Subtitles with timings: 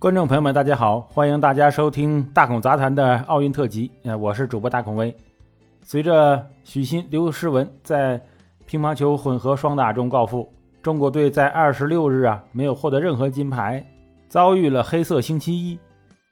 [0.00, 3.90] 观众朋友们，大家好，欢迎大家收听大孔杂谈的奥运特辑。
[4.02, 5.14] 呃，我是主播大孔威。
[5.82, 8.18] 随着许昕、刘诗雯在
[8.64, 10.50] 乒乓球混合双打中告负，
[10.80, 13.86] 中国队在二十六日啊没有获得任何金牌，
[14.26, 15.78] 遭遇了黑色星期一。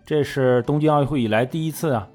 [0.02, 2.08] 这是东京奥运会以来第一次啊，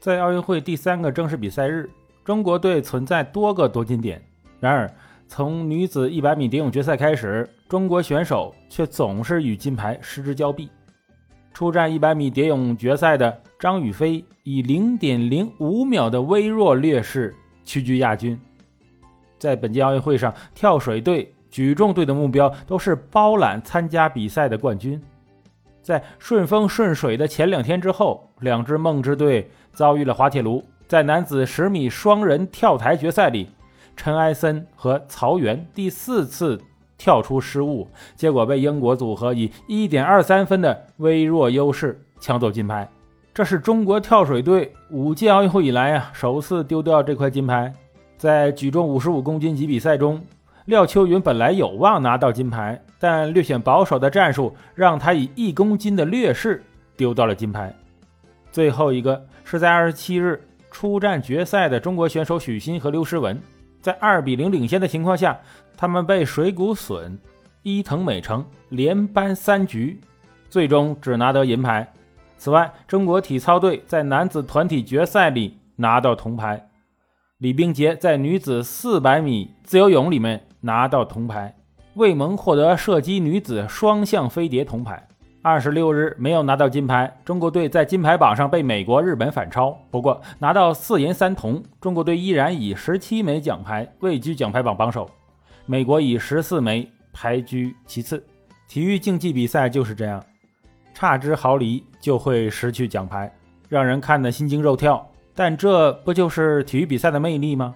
[0.00, 1.88] 在奥运会第三个正式比赛日，
[2.24, 4.20] 中国队存在多个夺金点。
[4.58, 4.90] 然而，
[5.28, 10.68] 从女子一百米蝶泳决赛开始，中国选手却总是与金牌失之交臂。
[11.56, 17.34] 出战一百米蝶泳决赛的张雨霏以零点零五秒的微弱劣势
[17.64, 18.38] 屈居亚军。
[19.38, 25.02] 在本届奥运会上，跳水队、举重队的目标都是包揽参加比赛的冠军。
[25.80, 30.62] 在顺风顺水的前两天之后，两支梦之队遭遇了滑铁卢。
[30.86, 33.48] 在男子十米双人跳台决赛里，
[33.96, 36.60] 陈埃森和曹缘第四次。
[36.98, 42.88] 跳出失误，结果被英国组合以一点二三分的微弱优势抢走金牌。
[43.34, 47.72] 这是中国跳水队五届奥运会以来啊首次丢掉这块金牌。
[48.16, 50.24] 在举重五十五公斤级比赛中，
[50.64, 56.64] 廖秋云本来有望拿到金牌，但略显保守的战术让他以一公斤的劣势
[56.96, 57.74] 丢到了金牌。
[58.50, 63.38] 最后一个是在二十七日出战决赛的中国选手许昕和刘诗雯。
[63.86, 65.38] 在二比零领先的情况下，
[65.76, 67.16] 他们被水谷隼、
[67.62, 70.00] 伊藤美诚连扳三局，
[70.50, 71.86] 最终只拿得银牌。
[72.36, 76.68] 此外，中国体操队在男子团体决赛里拿到铜牌，
[77.38, 81.54] 李冰洁在女子400米自由泳里面拿到铜牌，
[81.94, 85.06] 魏萌获得射击女子双向飞碟铜牌。
[85.46, 89.78] 二十六日没有拿到金牌，中国队在金牌榜上被美国、日本反超。
[89.92, 95.08] 不过拿到四银三铜，中国队依然以十七枚奖牌位居奖牌榜榜首，
[95.64, 98.20] 美国以十四枚排居其次。
[98.66, 100.20] 体育竞技比赛就是这样，
[100.92, 103.32] 差之毫厘就会失去奖牌，
[103.68, 105.08] 让人看得心惊肉跳。
[105.32, 107.72] 但这不就是体育比赛的魅力吗？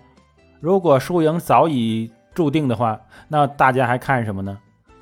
[0.59, 4.59] 如果输赢早已注定的话，那大家还看什么呢？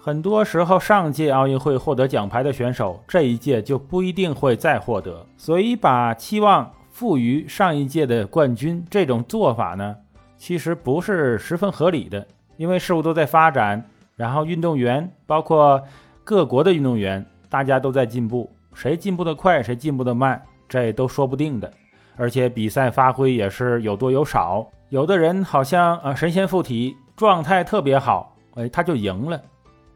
[0.08, 5.22] 很多时候，上届奥运会获得奖牌的选手，这一届就不一定会再获得。
[5.36, 9.94] 所以，把期望赋予上一届的冠军，这种做法呢，
[10.38, 12.26] 其实不是十分合理的。
[12.56, 13.84] 因为事物都在发展，
[14.16, 15.78] 然后运动员，包括
[16.24, 21.70] 各国的运动员，大家都在进步，谁进步的快，谁进步的慢，这都说不定的。
[22.16, 29.38] 而且比赛发挥也是有多有少，有的人好像呃神仙附体，状态特别好，哎，他就赢了。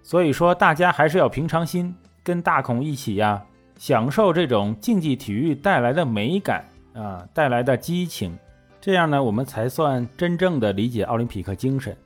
[0.03, 3.43] 所以说，大家还是要平常心，跟大孔一起呀，
[3.79, 8.37] 享受这种竞技体育带来的美感啊，带来的激情。
[8.81, 11.97] 这样呢，我们才算真正的理解奥林匹克精神。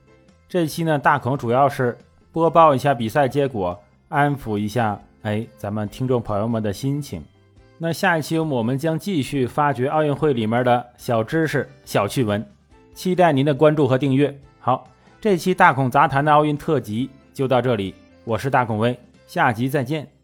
[0.47, 1.97] 这期呢，大孔主要是
[2.31, 3.77] 播报一下比赛结果，
[4.09, 7.23] 安抚一下哎咱们听众朋友们的心情。
[7.79, 12.45] 那下一期我们将继续发掘奥运会里面的小知识、小趣闻，
[12.93, 14.39] 期待您的关注和订阅。
[14.59, 14.87] 好，
[15.19, 17.09] 这期大孔杂谈的奥运特辑。
[17.37, 17.93] 就到这里，
[18.23, 20.16] 我是大孔威，下集再见。